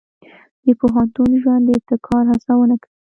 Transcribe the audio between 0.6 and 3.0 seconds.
د پوهنتون ژوند د ابتکار هڅونه کوي.